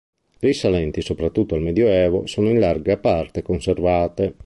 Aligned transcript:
Risalenti 0.39 1.01
soprattutto 1.03 1.53
al 1.53 1.61
medioevo, 1.61 2.25
sono 2.25 2.49
in 2.49 2.57
larga 2.57 2.97
parte 2.97 3.43
conservate. 3.43 4.33